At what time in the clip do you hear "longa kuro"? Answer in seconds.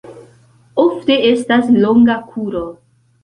1.83-2.63